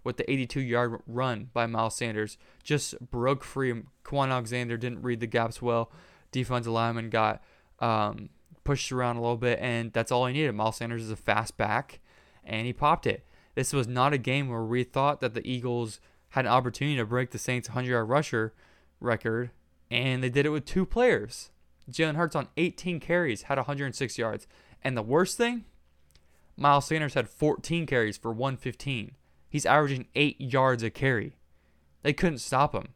with 0.04 0.16
the 0.16 0.30
82 0.30 0.60
yard 0.60 1.00
run 1.06 1.50
by 1.52 1.66
Miles 1.66 1.96
Sanders. 1.96 2.38
Just 2.62 2.98
broke 3.10 3.44
free. 3.44 3.82
Kwon 4.04 4.30
Alexander 4.30 4.76
didn't 4.76 5.02
read 5.02 5.20
the 5.20 5.26
gaps 5.26 5.62
well. 5.62 5.90
Defensive 6.30 6.72
lineman 6.72 7.10
got 7.10 7.42
um, 7.78 8.30
pushed 8.64 8.92
around 8.92 9.16
a 9.16 9.20
little 9.20 9.36
bit, 9.36 9.58
and 9.60 9.92
that's 9.92 10.12
all 10.12 10.26
he 10.26 10.32
needed. 10.32 10.52
Miles 10.54 10.76
Sanders 10.76 11.02
is 11.02 11.10
a 11.10 11.16
fast 11.16 11.56
back, 11.56 12.00
and 12.44 12.66
he 12.66 12.72
popped 12.72 13.06
it. 13.06 13.24
This 13.54 13.72
was 13.72 13.86
not 13.86 14.12
a 14.12 14.18
game 14.18 14.48
where 14.48 14.62
we 14.62 14.82
thought 14.82 15.20
that 15.20 15.34
the 15.34 15.46
Eagles 15.46 16.00
had 16.30 16.46
an 16.46 16.52
opportunity 16.52 16.96
to 16.96 17.04
break 17.04 17.30
the 17.30 17.38
Saints' 17.38 17.68
100 17.68 17.90
yard 17.90 18.08
rusher 18.08 18.54
record, 19.00 19.50
and 19.90 20.22
they 20.22 20.30
did 20.30 20.46
it 20.46 20.50
with 20.50 20.64
two 20.64 20.86
players. 20.86 21.50
Jalen 21.90 22.16
Hurts 22.16 22.36
on 22.36 22.48
18 22.56 23.00
carries 23.00 23.42
had 23.42 23.58
106 23.58 24.18
yards. 24.18 24.46
And 24.82 24.96
the 24.96 25.02
worst 25.02 25.36
thing, 25.36 25.64
Miles 26.56 26.86
Sanders 26.86 27.14
had 27.14 27.28
14 27.28 27.86
carries 27.86 28.16
for 28.16 28.32
115. 28.32 29.12
He's 29.52 29.66
averaging 29.66 30.06
8 30.14 30.40
yards 30.40 30.82
a 30.82 30.88
carry. 30.88 31.36
They 32.02 32.14
couldn't 32.14 32.38
stop 32.38 32.74
him. 32.74 32.94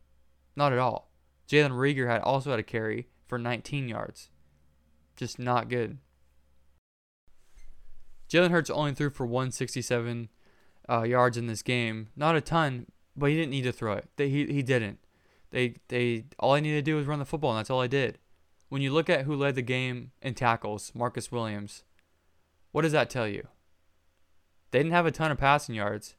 Not 0.56 0.72
at 0.72 0.78
all. 0.78 1.12
Jalen 1.46 1.72
Reagor 1.72 2.08
had 2.08 2.22
also 2.22 2.50
had 2.50 2.58
a 2.58 2.62
carry 2.62 3.08
for 3.26 3.36
19 3.36 3.90
yards. 3.90 4.30
Just 5.16 5.38
not 5.38 5.68
good. 5.68 5.98
Jalen 8.30 8.52
Hurts 8.52 8.70
only 8.70 8.94
threw 8.94 9.10
for 9.10 9.26
167 9.26 10.30
uh, 10.88 11.02
yards 11.02 11.36
in 11.36 11.46
this 11.46 11.60
game. 11.60 12.08
Not 12.16 12.36
a 12.36 12.40
ton, 12.40 12.86
but 13.14 13.28
he 13.28 13.36
didn't 13.36 13.50
need 13.50 13.64
to 13.64 13.72
throw 13.72 13.92
it. 13.92 14.08
They, 14.16 14.30
he 14.30 14.46
he 14.46 14.62
didn't. 14.62 14.98
They 15.50 15.75
they 15.88 16.25
all 16.38 16.54
I 16.54 16.60
needed 16.60 16.86
to 16.86 16.90
do 16.90 16.96
was 16.96 17.06
run 17.06 17.18
the 17.18 17.26
football, 17.26 17.50
and 17.50 17.58
that's 17.58 17.70
all 17.70 17.82
I 17.82 17.86
did. 17.86 18.16
When 18.70 18.80
you 18.80 18.94
look 18.94 19.10
at 19.10 19.26
who 19.26 19.36
led 19.36 19.56
the 19.56 19.62
game 19.62 20.12
in 20.22 20.32
tackles, 20.32 20.90
Marcus 20.94 21.30
Williams, 21.30 21.84
what 22.72 22.82
does 22.82 22.92
that 22.92 23.10
tell 23.10 23.28
you? 23.28 23.46
They 24.70 24.78
didn't 24.78 24.92
have 24.92 25.06
a 25.06 25.12
ton 25.12 25.30
of 25.30 25.38
passing 25.38 25.75
yards. 25.75 26.14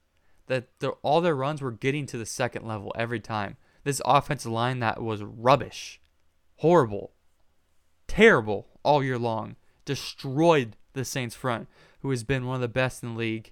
That 0.48 0.68
all 1.02 1.22
their 1.22 1.36
runs 1.36 1.62
were 1.62 1.72
getting 1.72 2.06
to 2.08 2.18
the 2.18 2.26
second 2.26 2.66
level 2.66 2.94
every 2.96 3.20
time. 3.20 3.58
This 3.84 4.02
offensive 4.06 4.52
line 4.52 4.80
that 4.80 5.02
was 5.02 5.24
rubbish, 5.24 6.00
horrible, 6.58 7.12
terrible 8.08 8.68
all 8.84 9.04
year 9.04 9.18
long, 9.18 9.56
destroyed 9.86 10.76
the 10.94 11.06
Saints 11.06 11.36
front, 11.36 11.68
who 12.02 12.10
has 12.10 12.24
been 12.24 12.46
one 12.46 12.56
of 12.56 12.62
the 12.62 12.68
best 12.68 13.04
in 13.04 13.14
the 13.14 13.20
league. 13.20 13.52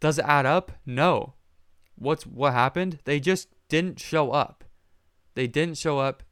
Does 0.00 0.18
it 0.18 0.24
add 0.24 0.46
up? 0.46 0.72
No. 0.86 1.34
What's 1.96 2.26
what 2.26 2.52
happened? 2.52 2.98
They 3.04 3.20
just 3.20 3.48
didn't 3.68 4.00
show 4.00 4.30
up. 4.30 4.64
They 5.34 5.46
didn't 5.46 5.78
show 5.78 5.98
up 5.98 6.22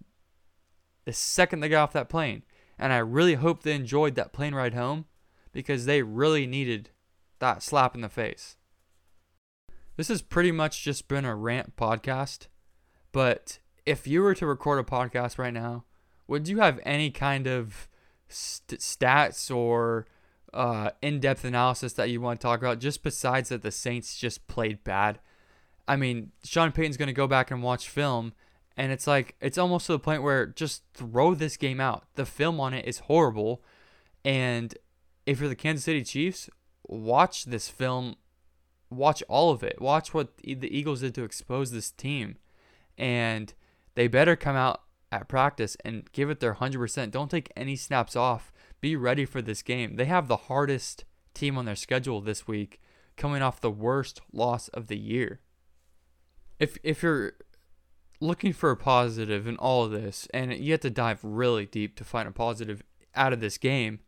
the 1.04 1.12
second 1.12 1.60
they 1.60 1.68
got 1.68 1.84
off 1.84 1.92
that 1.92 2.08
plane. 2.08 2.42
And 2.78 2.92
I 2.92 2.98
really 2.98 3.34
hope 3.34 3.62
they 3.62 3.74
enjoyed 3.74 4.14
that 4.14 4.32
plane 4.32 4.54
ride 4.54 4.74
home 4.74 5.06
because 5.52 5.84
they 5.84 6.02
really 6.02 6.46
needed 6.46 6.90
that 7.38 7.62
slap 7.62 7.94
in 7.94 8.00
the 8.00 8.08
face. 8.08 8.56
This 9.96 10.08
has 10.08 10.22
pretty 10.22 10.52
much 10.52 10.82
just 10.82 11.08
been 11.08 11.24
a 11.24 11.34
rant 11.36 11.76
podcast. 11.76 12.46
But 13.12 13.58
if 13.84 14.06
you 14.06 14.22
were 14.22 14.34
to 14.34 14.46
record 14.46 14.78
a 14.78 14.88
podcast 14.88 15.38
right 15.38 15.52
now, 15.52 15.84
would 16.26 16.48
you 16.48 16.60
have 16.60 16.78
any 16.84 17.10
kind 17.10 17.46
of 17.46 17.88
st- 18.28 18.80
stats 18.80 19.54
or 19.54 20.06
uh, 20.54 20.90
in-depth 21.02 21.44
analysis 21.44 21.92
that 21.94 22.10
you 22.10 22.20
want 22.20 22.40
to 22.40 22.44
talk 22.44 22.60
about 22.60 22.78
just 22.78 23.02
besides 23.02 23.50
that 23.50 23.62
the 23.62 23.70
saints 23.70 24.18
just 24.18 24.46
played 24.46 24.82
bad 24.82 25.20
i 25.86 25.96
mean 25.96 26.32
sean 26.44 26.72
payton's 26.72 26.96
going 26.96 27.06
to 27.06 27.12
go 27.12 27.26
back 27.26 27.50
and 27.50 27.62
watch 27.62 27.88
film 27.88 28.32
and 28.76 28.90
it's 28.90 29.06
like 29.06 29.36
it's 29.40 29.58
almost 29.58 29.86
to 29.86 29.92
the 29.92 29.98
point 29.98 30.22
where 30.22 30.46
just 30.46 30.82
throw 30.92 31.34
this 31.34 31.56
game 31.56 31.80
out 31.80 32.04
the 32.14 32.26
film 32.26 32.58
on 32.58 32.74
it 32.74 32.84
is 32.84 33.00
horrible 33.00 33.62
and 34.24 34.76
if 35.24 35.38
you're 35.38 35.48
the 35.48 35.56
kansas 35.56 35.84
city 35.84 36.02
chiefs 36.02 36.50
watch 36.86 37.44
this 37.44 37.68
film 37.68 38.16
watch 38.90 39.22
all 39.28 39.50
of 39.50 39.62
it 39.62 39.80
watch 39.80 40.12
what 40.12 40.36
the 40.38 40.76
eagles 40.76 41.00
did 41.00 41.14
to 41.14 41.24
expose 41.24 41.70
this 41.70 41.90
team 41.90 42.36
and 42.98 43.54
they 43.94 44.08
better 44.08 44.36
come 44.36 44.56
out 44.56 44.82
at 45.12 45.28
practice 45.28 45.76
and 45.84 46.10
give 46.12 46.28
it 46.28 46.40
their 46.40 46.54
100% 46.54 47.10
don't 47.10 47.30
take 47.30 47.52
any 47.56 47.76
snaps 47.76 48.16
off 48.16 48.52
be 48.80 48.96
ready 48.96 49.24
for 49.24 49.42
this 49.42 49.62
game. 49.62 49.96
They 49.96 50.06
have 50.06 50.28
the 50.28 50.36
hardest 50.36 51.04
team 51.34 51.58
on 51.58 51.64
their 51.64 51.76
schedule 51.76 52.20
this 52.20 52.48
week, 52.48 52.80
coming 53.16 53.42
off 53.42 53.60
the 53.60 53.70
worst 53.70 54.20
loss 54.32 54.68
of 54.68 54.86
the 54.86 54.98
year. 54.98 55.40
If 56.58 56.78
if 56.82 57.02
you're 57.02 57.34
looking 58.20 58.52
for 58.52 58.70
a 58.70 58.76
positive 58.76 59.46
in 59.46 59.56
all 59.56 59.84
of 59.84 59.90
this, 59.90 60.28
and 60.32 60.52
you 60.52 60.72
have 60.72 60.80
to 60.80 60.90
dive 60.90 61.20
really 61.22 61.66
deep 61.66 61.96
to 61.96 62.04
find 62.04 62.28
a 62.28 62.32
positive 62.32 62.82
out 63.14 63.32
of 63.32 63.40
this 63.40 63.58
game, 63.58 64.00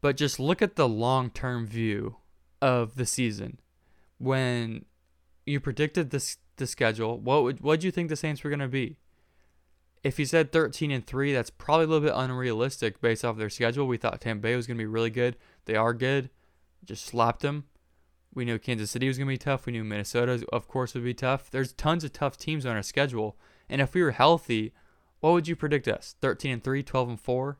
but 0.00 0.16
just 0.16 0.38
look 0.38 0.62
at 0.62 0.76
the 0.76 0.88
long 0.88 1.30
term 1.30 1.66
view 1.66 2.16
of 2.60 2.96
the 2.96 3.06
season. 3.06 3.58
When 4.18 4.84
you 5.46 5.60
predicted 5.60 6.10
this 6.10 6.38
the 6.56 6.66
schedule, 6.66 7.18
what 7.18 7.42
would 7.44 7.60
what 7.60 7.80
do 7.80 7.86
you 7.86 7.92
think 7.92 8.08
the 8.08 8.16
Saints 8.16 8.42
were 8.42 8.50
going 8.50 8.60
to 8.60 8.68
be? 8.68 8.98
if 10.04 10.18
you 10.18 10.24
said 10.24 10.52
13 10.52 10.90
and 10.90 11.06
3, 11.06 11.32
that's 11.32 11.50
probably 11.50 11.84
a 11.84 11.88
little 11.88 12.06
bit 12.06 12.14
unrealistic 12.14 13.00
based 13.00 13.24
off 13.24 13.36
their 13.36 13.50
schedule. 13.50 13.86
We 13.86 13.96
thought 13.96 14.20
Tampa 14.20 14.42
Bay 14.42 14.56
was 14.56 14.66
going 14.66 14.76
to 14.76 14.82
be 14.82 14.86
really 14.86 15.10
good. 15.10 15.36
They 15.64 15.74
are 15.74 15.92
good. 15.92 16.30
Just 16.84 17.04
slapped 17.04 17.40
them. 17.40 17.64
We 18.34 18.44
knew 18.44 18.58
Kansas 18.58 18.90
City 18.90 19.08
was 19.08 19.18
going 19.18 19.26
to 19.26 19.32
be 19.32 19.38
tough. 19.38 19.66
We 19.66 19.72
knew 19.72 19.84
Minnesota, 19.84 20.44
of 20.52 20.68
course, 20.68 20.94
would 20.94 21.04
be 21.04 21.14
tough. 21.14 21.50
There's 21.50 21.72
tons 21.72 22.04
of 22.04 22.12
tough 22.12 22.36
teams 22.36 22.64
on 22.64 22.76
our 22.76 22.82
schedule. 22.82 23.36
And 23.68 23.80
if 23.80 23.94
we 23.94 24.02
were 24.02 24.12
healthy, 24.12 24.72
what 25.20 25.32
would 25.32 25.48
you 25.48 25.56
predict 25.56 25.88
us? 25.88 26.14
13 26.20 26.52
and 26.52 26.64
3, 26.64 26.82
12 26.82 27.08
and 27.08 27.20
4, 27.20 27.58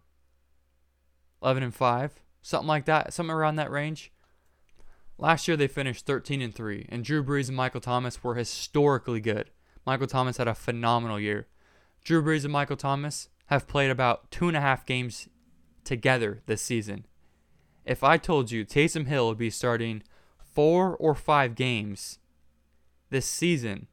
11 1.43 1.63
and 1.63 1.75
5, 1.75 2.21
something 2.43 2.69
like 2.69 2.85
that, 2.85 3.13
something 3.13 3.35
around 3.35 3.57
that 3.57 3.71
range. 3.71 4.13
Last 5.19 5.49
year 5.49 5.57
they 5.57 5.67
finished 5.67 6.07
13 6.07 6.41
and 6.41 6.55
3, 6.55 6.87
and 6.89 7.05
Drew 7.05 7.25
Brees 7.25 7.49
and 7.49 7.57
Michael 7.57 7.81
Thomas 7.81 8.23
were 8.23 8.37
historically 8.37 9.21
good. 9.21 9.51
Michael 9.85 10.07
Thomas 10.07 10.37
had 10.37 10.47
a 10.47 10.55
phenomenal 10.55 11.19
year. 11.19 11.49
Drew 12.05 12.23
Brees 12.23 12.45
and 12.45 12.53
Michael 12.53 12.77
Thomas 12.77 13.29
have 13.47 13.67
played 13.67 13.91
about 13.91 14.31
two 14.31 14.47
and 14.47 14.57
a 14.57 14.61
half 14.61 14.87
games 14.87 15.29
together 15.83 16.43
this 16.47 16.63
season. 16.63 17.05
If 17.85 18.05
I 18.05 18.17
told 18.17 18.51
you 18.51 18.65
Taysom 18.65 19.07
Hill 19.07 19.29
would 19.29 19.39
be 19.39 19.51
starting 19.51 20.03
four 20.39 20.97
or 20.97 21.15
five 21.15 21.55
games 21.55 22.19
this 23.11 23.27
season, 23.27 23.89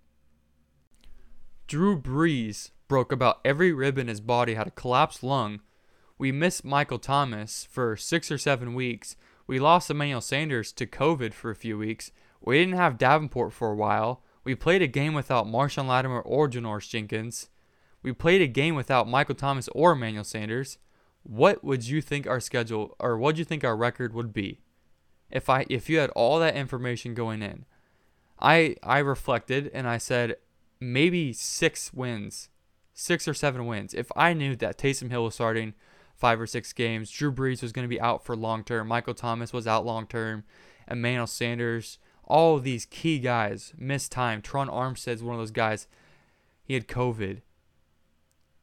Drew 1.67 1.99
Brees 1.99 2.71
broke 2.87 3.11
about 3.11 3.39
every 3.43 3.71
rib 3.71 3.97
in 3.97 4.07
his 4.07 4.21
body, 4.21 4.53
had 4.53 4.67
a 4.67 4.71
collapsed 4.71 5.23
lung. 5.23 5.61
We 6.17 6.31
missed 6.31 6.63
Michael 6.63 6.99
Thomas 6.99 7.67
for 7.71 7.95
six 7.95 8.29
or 8.29 8.37
seven 8.37 8.75
weeks. 8.75 9.15
We 9.47 9.59
lost 9.59 9.91
Emmanuel 9.91 10.21
Sanders 10.21 10.71
to 10.73 10.87
COVID 10.87 11.33
for 11.33 11.51
a 11.51 11.55
few 11.55 11.77
weeks. 11.77 12.11
We 12.41 12.59
didn't 12.59 12.77
have 12.77 12.97
Davenport 12.97 13.53
for 13.53 13.71
a 13.71 13.75
while. 13.75 14.23
We 14.43 14.55
played 14.55 14.81
a 14.81 14.87
game 14.87 15.13
without 15.13 15.47
Marshon 15.47 15.87
Lattimore 15.87 16.21
or 16.21 16.47
Janoris 16.47 16.89
Jenkins. 16.89 17.49
We 18.01 18.13
played 18.13 18.41
a 18.41 18.47
game 18.47 18.75
without 18.75 19.09
Michael 19.09 19.35
Thomas 19.35 19.67
or 19.69 19.93
Emmanuel 19.93 20.23
Sanders. 20.23 20.77
What 21.23 21.63
would 21.63 21.87
you 21.87 22.01
think 22.01 22.27
our 22.27 22.39
schedule 22.39 22.95
or 22.99 23.17
what 23.17 23.35
do 23.35 23.39
you 23.39 23.45
think 23.45 23.63
our 23.63 23.75
record 23.75 24.13
would 24.13 24.31
be 24.31 24.61
if 25.31 25.49
I 25.49 25.65
if 25.69 25.89
you 25.89 25.97
had 25.97 26.11
all 26.11 26.37
that 26.39 26.55
information 26.55 27.15
going 27.15 27.41
in? 27.41 27.65
I 28.39 28.75
I 28.83 28.99
reflected 28.99 29.71
and 29.73 29.87
I 29.87 29.97
said 29.97 30.35
maybe 30.79 31.33
six 31.33 31.91
wins, 31.93 32.49
six 32.93 33.27
or 33.27 33.33
seven 33.33 33.65
wins. 33.65 33.95
If 33.95 34.11
I 34.15 34.33
knew 34.33 34.55
that 34.57 34.77
Taysom 34.77 35.09
Hill 35.09 35.23
was 35.23 35.33
starting 35.33 35.73
five 36.15 36.39
or 36.39 36.47
six 36.47 36.73
games, 36.73 37.11
Drew 37.11 37.31
Brees 37.31 37.61
was 37.61 37.71
going 37.71 37.83
to 37.83 37.89
be 37.89 38.01
out 38.01 38.25
for 38.25 38.35
long 38.35 38.63
term, 38.63 38.87
Michael 38.87 39.13
Thomas 39.13 39.53
was 39.53 39.67
out 39.67 39.85
long 39.85 40.07
term, 40.07 40.43
Emmanuel 40.89 41.27
Sanders, 41.27 41.97
all 42.23 42.59
these 42.59 42.85
key 42.85 43.19
guys 43.19 43.73
missed 43.77 44.11
time. 44.11 44.41
Terron 44.41 44.67
Armstead's 44.67 45.21
one 45.21 45.35
of 45.35 45.41
those 45.41 45.51
guys. 45.51 45.87
He 46.63 46.73
had 46.73 46.87
COVID 46.87 47.41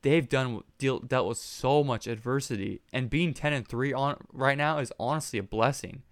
they've 0.03 0.29
done 0.29 0.63
deal, 0.79 0.99
dealt 0.99 1.29
with 1.29 1.39
so 1.39 1.83
much 1.83 2.07
adversity, 2.07 2.83
and 2.93 3.09
being 3.09 3.33
10 3.33 3.53
and 3.53 3.67
3 3.67 3.93
on 3.93 4.17
right 4.33 4.59
now 4.59 4.79
is 4.79 4.93
honestly 5.01 5.39
a 5.39 5.45
blessing. 5.45 6.03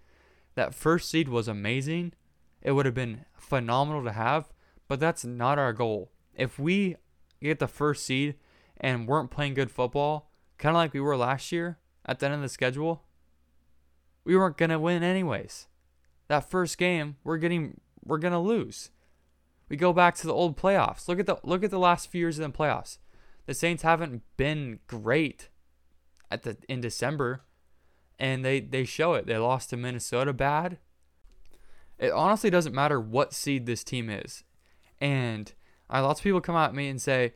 That 0.55 0.73
first 0.73 1.09
seed 1.09 1.29
was 1.29 1.47
amazing. 1.47 2.13
It 2.61 2.71
would 2.71 2.85
have 2.85 2.95
been 2.95 3.25
phenomenal 3.37 4.03
to 4.03 4.11
have, 4.11 4.49
but 4.87 4.99
that's 4.99 5.23
not 5.23 5.59
our 5.59 5.73
goal. 5.73 6.11
If 6.35 6.57
we 6.57 6.95
get 7.41 7.59
the 7.59 7.67
first 7.67 8.05
seed 8.05 8.35
and 8.77 9.07
weren't 9.07 9.31
playing 9.31 9.53
good 9.53 9.71
football, 9.71 10.30
kind 10.61 10.75
of 10.75 10.79
like 10.79 10.93
we 10.93 11.01
were 11.01 11.17
last 11.17 11.51
year 11.51 11.79
at 12.05 12.19
the 12.19 12.27
end 12.27 12.35
of 12.35 12.41
the 12.41 12.47
schedule, 12.47 13.03
we 14.23 14.37
weren't 14.37 14.57
going 14.57 14.69
to 14.69 14.79
win 14.79 15.03
anyways. 15.03 15.67
That 16.29 16.49
first 16.49 16.77
game, 16.77 17.17
we're 17.25 17.37
getting 17.37 17.81
we're 18.05 18.17
going 18.17 18.31
to 18.31 18.39
lose. 18.39 18.91
We 19.67 19.75
go 19.75 19.91
back 19.91 20.15
to 20.15 20.27
the 20.27 20.33
old 20.33 20.57
playoffs. 20.57 21.09
Look 21.09 21.19
at 21.19 21.25
the 21.25 21.37
look 21.43 21.65
at 21.65 21.71
the 21.71 21.79
last 21.79 22.09
few 22.09 22.21
years 22.21 22.39
of 22.39 22.49
the 22.49 22.57
playoffs 22.57 22.97
the 23.45 23.53
Saints 23.53 23.83
haven't 23.83 24.21
been 24.37 24.79
great 24.87 25.49
at 26.29 26.43
the 26.43 26.57
in 26.69 26.81
December, 26.81 27.41
and 28.19 28.45
they 28.45 28.59
they 28.59 28.85
show 28.85 29.13
it. 29.13 29.25
They 29.25 29.37
lost 29.37 29.69
to 29.71 29.77
Minnesota 29.77 30.33
bad. 30.33 30.77
It 31.97 32.11
honestly 32.11 32.49
doesn't 32.49 32.73
matter 32.73 32.99
what 32.99 33.33
seed 33.33 33.65
this 33.65 33.83
team 33.83 34.09
is, 34.09 34.43
and 34.99 35.53
I 35.89 35.99
lots 35.99 36.19
of 36.19 36.23
people 36.23 36.41
come 36.41 36.55
at 36.55 36.73
me 36.73 36.87
and 36.87 37.01
say, 37.01 37.33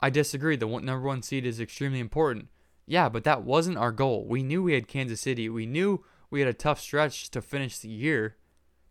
I 0.00 0.10
disagree. 0.10 0.56
The 0.56 0.66
one, 0.66 0.84
number 0.84 1.06
one 1.06 1.22
seed 1.22 1.46
is 1.46 1.60
extremely 1.60 2.00
important. 2.00 2.48
Yeah, 2.86 3.08
but 3.08 3.24
that 3.24 3.42
wasn't 3.44 3.78
our 3.78 3.92
goal. 3.92 4.26
We 4.28 4.42
knew 4.42 4.62
we 4.62 4.74
had 4.74 4.88
Kansas 4.88 5.20
City. 5.20 5.48
We 5.48 5.66
knew 5.66 6.04
we 6.30 6.40
had 6.40 6.48
a 6.48 6.52
tough 6.52 6.80
stretch 6.80 7.30
to 7.30 7.40
finish 7.40 7.78
the 7.78 7.88
year. 7.88 8.36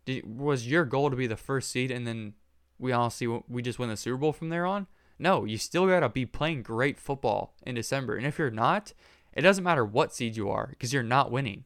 Did, 0.04 0.38
was 0.38 0.66
your 0.66 0.84
goal 0.84 1.10
to 1.10 1.16
be 1.16 1.26
the 1.26 1.36
first 1.36 1.70
seed 1.70 1.90
and 1.90 2.06
then 2.06 2.34
we 2.78 2.92
honestly 2.92 3.26
we 3.48 3.62
just 3.62 3.78
win 3.78 3.88
the 3.88 3.96
Super 3.96 4.16
Bowl 4.18 4.32
from 4.32 4.48
there 4.48 4.66
on? 4.66 4.86
No, 5.18 5.44
you 5.44 5.58
still 5.58 5.86
got 5.86 6.00
to 6.00 6.08
be 6.08 6.26
playing 6.26 6.62
great 6.62 6.98
football 6.98 7.54
in 7.62 7.76
December. 7.76 8.16
And 8.16 8.26
if 8.26 8.38
you're 8.38 8.50
not, 8.50 8.92
It 9.34 9.42
doesn't 9.42 9.64
matter 9.64 9.84
what 9.84 10.14
seed 10.14 10.36
you 10.36 10.48
are 10.48 10.68
because 10.68 10.92
you're 10.92 11.02
not 11.02 11.30
winning. 11.30 11.64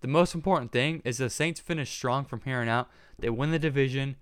The 0.00 0.08
most 0.08 0.34
important 0.34 0.72
thing 0.72 1.02
is 1.04 1.18
the 1.18 1.28
Saints 1.28 1.60
finish 1.60 1.90
strong 1.90 2.24
from 2.24 2.40
here 2.44 2.58
on 2.58 2.68
out. 2.68 2.88
They 3.18 3.30
win 3.30 3.50
the 3.50 3.58
division. 3.58 4.16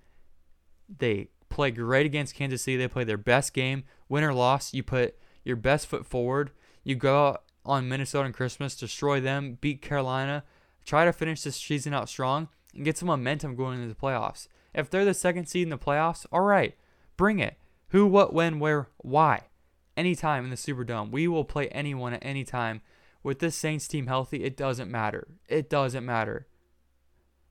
They 0.88 1.28
play 1.48 1.70
great 1.70 2.06
against 2.06 2.34
Kansas 2.34 2.62
City. 2.62 2.76
They 2.76 2.88
play 2.88 3.04
their 3.04 3.16
best 3.18 3.52
game. 3.52 3.84
Win 4.08 4.24
or 4.24 4.34
loss, 4.34 4.74
you 4.74 4.82
put 4.82 5.16
your 5.44 5.56
best 5.56 5.86
foot 5.86 6.06
forward. 6.06 6.50
You 6.86 6.94
go 6.94 7.26
out 7.26 7.42
on 7.64 7.88
Minnesota 7.88 8.26
and 8.26 8.34
Christmas, 8.34 8.76
destroy 8.76 9.20
them, 9.20 9.58
beat 9.60 9.82
Carolina, 9.82 10.44
try 10.84 11.04
to 11.04 11.12
finish 11.12 11.42
this 11.42 11.56
season 11.56 11.92
out 11.92 12.08
strong, 12.08 12.48
and 12.72 12.84
get 12.84 12.96
some 12.96 13.08
momentum 13.08 13.56
going 13.56 13.82
into 13.82 13.88
the 13.88 14.00
playoffs. 14.00 14.46
If 14.72 14.88
they're 14.88 15.04
the 15.04 15.12
second 15.12 15.46
seed 15.46 15.64
in 15.64 15.70
the 15.70 15.78
playoffs, 15.78 16.26
all 16.30 16.42
right, 16.42 16.76
bring 17.16 17.40
it. 17.40 17.58
Who, 17.88 18.06
what, 18.06 18.32
when, 18.32 18.60
where, 18.60 18.86
why? 18.98 19.48
Anytime 19.96 20.44
in 20.44 20.50
the 20.50 20.56
Superdome. 20.56 21.10
We 21.10 21.26
will 21.26 21.44
play 21.44 21.66
anyone 21.70 22.12
at 22.12 22.24
any 22.24 22.44
time. 22.44 22.82
With 23.24 23.40
this 23.40 23.56
Saints 23.56 23.88
team 23.88 24.06
healthy, 24.06 24.44
it 24.44 24.56
doesn't 24.56 24.88
matter. 24.88 25.26
It 25.48 25.68
doesn't 25.68 26.06
matter. 26.06 26.46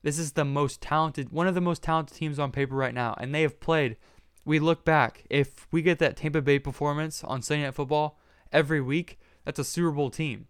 This 0.02 0.18
is 0.18 0.32
the 0.32 0.46
most 0.46 0.80
talented, 0.80 1.34
one 1.34 1.48
of 1.48 1.56
the 1.56 1.60
most 1.60 1.84
talented 1.84 2.16
teams 2.16 2.40
on 2.40 2.54
paper 2.54 2.76
right 2.76 2.94
now, 2.94 3.16
and 3.18 3.36
they 3.36 3.42
have 3.42 3.60
played. 3.60 3.98
We 4.46 4.60
look 4.60 4.86
back, 4.86 5.26
if 5.30 5.68
we 5.72 5.82
get 5.82 6.00
that 6.00 6.16
Tampa 6.16 6.42
Bay 6.42 6.58
performance 6.58 7.22
on 7.22 7.42
Sunday 7.42 7.66
Night 7.66 7.74
Football 7.74 8.18
every 8.54 8.80
week, 8.80 9.20
that's 9.46 9.60
a 9.60 9.64
Super 9.64 9.92
Bowl 9.92 10.10
team. 10.10 10.48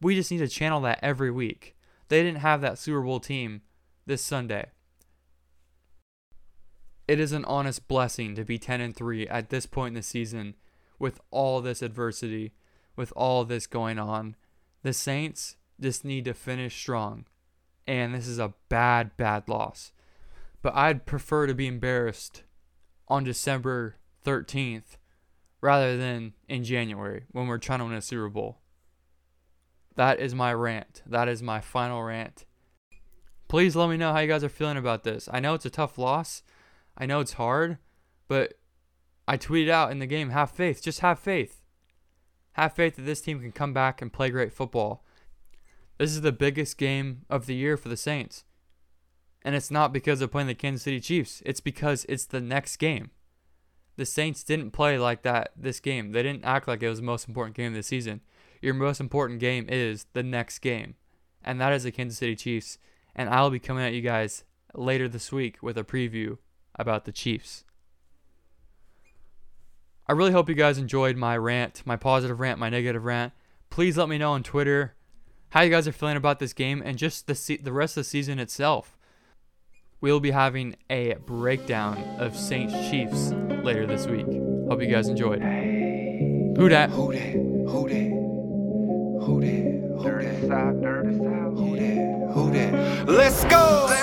We 0.00 0.14
just 0.14 0.30
need 0.30 0.38
to 0.38 0.48
channel 0.48 0.80
that 0.82 1.00
every 1.02 1.30
week. 1.30 1.76
They 2.08 2.22
didn't 2.22 2.40
have 2.40 2.60
that 2.62 2.78
Super 2.78 3.02
Bowl 3.02 3.20
team 3.20 3.62
this 4.06 4.22
Sunday. 4.22 4.70
It 7.06 7.20
is 7.20 7.32
an 7.32 7.44
honest 7.44 7.88
blessing 7.88 8.34
to 8.36 8.44
be 8.44 8.58
10 8.58 8.80
and 8.80 8.96
3 8.96 9.26
at 9.28 9.50
this 9.50 9.66
point 9.66 9.88
in 9.88 9.94
the 9.94 10.02
season 10.02 10.54
with 10.98 11.20
all 11.30 11.60
this 11.60 11.82
adversity, 11.82 12.52
with 12.96 13.12
all 13.16 13.44
this 13.44 13.66
going 13.66 13.98
on. 13.98 14.36
The 14.82 14.92
Saints 14.92 15.56
just 15.80 16.04
need 16.04 16.24
to 16.24 16.34
finish 16.34 16.74
strong 16.76 17.26
and 17.90 18.14
this 18.14 18.28
is 18.28 18.38
a 18.38 18.54
bad, 18.68 19.16
bad 19.16 19.48
loss. 19.48 19.90
But 20.62 20.76
I'd 20.76 21.06
prefer 21.06 21.48
to 21.48 21.54
be 21.54 21.66
embarrassed 21.66 22.44
on 23.08 23.24
December 23.24 23.96
13th 24.24 24.96
rather 25.60 25.96
than 25.96 26.32
in 26.48 26.64
January 26.64 27.24
when 27.32 27.46
we're 27.46 27.58
trying 27.58 27.80
to 27.80 27.84
win 27.84 27.94
a 27.94 28.02
Super 28.02 28.28
Bowl. 28.28 28.58
That 29.96 30.20
is 30.20 30.34
my 30.34 30.54
rant. 30.54 31.02
That 31.06 31.28
is 31.28 31.42
my 31.42 31.60
final 31.60 32.02
rant. 32.02 32.44
Please 33.48 33.74
let 33.74 33.90
me 33.90 33.96
know 33.96 34.12
how 34.12 34.20
you 34.20 34.28
guys 34.28 34.44
are 34.44 34.48
feeling 34.48 34.76
about 34.76 35.02
this. 35.02 35.28
I 35.32 35.40
know 35.40 35.54
it's 35.54 35.66
a 35.66 35.70
tough 35.70 35.98
loss. 35.98 36.42
I 36.96 37.06
know 37.06 37.20
it's 37.20 37.32
hard, 37.34 37.78
but 38.28 38.54
I 39.26 39.36
tweeted 39.36 39.68
out 39.68 39.90
in 39.90 39.98
the 39.98 40.06
game 40.06 40.30
have 40.30 40.50
faith. 40.50 40.82
Just 40.82 41.00
have 41.00 41.18
faith. 41.18 41.60
Have 42.52 42.72
faith 42.72 42.96
that 42.96 43.02
this 43.02 43.20
team 43.20 43.40
can 43.40 43.52
come 43.52 43.72
back 43.72 44.00
and 44.00 44.12
play 44.12 44.30
great 44.30 44.52
football. 44.52 45.04
This 45.98 46.12
is 46.12 46.22
the 46.22 46.32
biggest 46.32 46.78
game 46.78 47.22
of 47.28 47.46
the 47.46 47.54
year 47.54 47.76
for 47.76 47.88
the 47.88 47.96
Saints. 47.96 48.44
And 49.42 49.54
it's 49.54 49.70
not 49.70 49.92
because 49.92 50.18
they're 50.18 50.28
playing 50.28 50.48
the 50.48 50.54
Kansas 50.54 50.82
City 50.82 51.00
Chiefs, 51.00 51.42
it's 51.44 51.60
because 51.60 52.06
it's 52.08 52.26
the 52.26 52.40
next 52.40 52.76
game. 52.76 53.10
The 54.00 54.06
Saints 54.06 54.42
didn't 54.42 54.70
play 54.70 54.96
like 54.96 55.20
that 55.24 55.50
this 55.54 55.78
game. 55.78 56.12
They 56.12 56.22
didn't 56.22 56.46
act 56.46 56.66
like 56.66 56.82
it 56.82 56.88
was 56.88 57.00
the 57.00 57.04
most 57.04 57.28
important 57.28 57.54
game 57.54 57.72
of 57.72 57.74
the 57.74 57.82
season. 57.82 58.22
Your 58.62 58.72
most 58.72 58.98
important 58.98 59.40
game 59.40 59.66
is 59.68 60.06
the 60.14 60.22
next 60.22 60.60
game, 60.60 60.94
and 61.44 61.60
that 61.60 61.74
is 61.74 61.82
the 61.82 61.92
Kansas 61.92 62.16
City 62.16 62.34
Chiefs. 62.34 62.78
And 63.14 63.28
I'll 63.28 63.50
be 63.50 63.58
coming 63.58 63.84
at 63.84 63.92
you 63.92 64.00
guys 64.00 64.44
later 64.72 65.06
this 65.06 65.30
week 65.30 65.62
with 65.62 65.76
a 65.76 65.84
preview 65.84 66.38
about 66.76 67.04
the 67.04 67.12
Chiefs. 67.12 67.64
I 70.06 70.12
really 70.12 70.32
hope 70.32 70.48
you 70.48 70.54
guys 70.54 70.78
enjoyed 70.78 71.18
my 71.18 71.36
rant, 71.36 71.82
my 71.84 71.96
positive 71.96 72.40
rant, 72.40 72.58
my 72.58 72.70
negative 72.70 73.04
rant. 73.04 73.34
Please 73.68 73.98
let 73.98 74.08
me 74.08 74.16
know 74.16 74.32
on 74.32 74.42
Twitter 74.42 74.94
how 75.50 75.60
you 75.60 75.68
guys 75.68 75.86
are 75.86 75.92
feeling 75.92 76.16
about 76.16 76.38
this 76.38 76.54
game 76.54 76.80
and 76.82 76.96
just 76.96 77.26
the 77.26 77.34
se- 77.34 77.58
the 77.58 77.72
rest 77.74 77.98
of 77.98 78.04
the 78.04 78.08
season 78.08 78.38
itself. 78.38 78.96
We'll 80.00 80.20
be 80.20 80.30
having 80.30 80.76
a 80.88 81.16
breakdown 81.26 82.02
of 82.18 82.34
Saints 82.34 82.72
Chiefs 82.88 83.34
later 83.64 83.86
this 83.86 84.06
week. 84.06 84.26
Hope 84.68 84.80
you 84.80 84.88
guys 84.88 85.08
enjoyed. 85.08 85.42
Who 85.42 86.68
dat? 86.68 86.90
Who 86.90 87.12
that? 87.12 87.20
Who 87.20 87.88
that? 87.88 88.10
Who 89.24 89.40
that? 89.40 89.60
Who 90.02 90.20
that? 90.20 90.40
Who 91.54 91.76
that? 91.76 92.32
Who 92.32 92.50
that? 92.52 93.08
Let's 93.08 93.44
go! 93.44 93.86
Let's 93.88 93.99